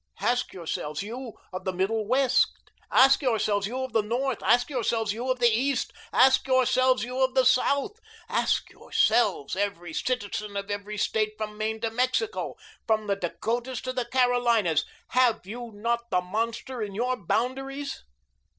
Ask 0.21 0.51
yourselves, 0.51 1.03
you 1.03 1.33
of 1.53 1.63
the 1.63 1.71
Middle 1.71 2.07
West, 2.07 2.47
ask 2.89 3.21
yourselves, 3.21 3.67
you 3.67 3.83
of 3.83 3.93
the 3.93 4.01
North, 4.01 4.41
ask 4.41 4.67
yourselves, 4.67 5.13
you 5.13 5.29
of 5.29 5.37
the 5.37 5.47
East, 5.47 5.93
ask 6.11 6.47
yourselves, 6.47 7.03
you 7.03 7.23
of 7.23 7.35
the 7.35 7.45
South 7.45 7.99
ask 8.27 8.67
yourselves, 8.71 9.55
every 9.55 9.93
citizen 9.93 10.57
of 10.57 10.71
every 10.71 10.97
State 10.97 11.33
from 11.37 11.55
Maine 11.55 11.81
to 11.81 11.91
Mexico, 11.91 12.55
from 12.87 13.05
the 13.05 13.15
Dakotas 13.15 13.79
to 13.81 13.93
the 13.93 14.05
Carolinas, 14.05 14.85
have 15.09 15.45
you 15.45 15.69
not 15.71 16.09
the 16.09 16.21
monster 16.21 16.81
in 16.81 16.95
your 16.95 17.15
boundaries? 17.15 18.03